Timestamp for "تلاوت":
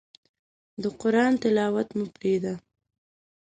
1.41-1.89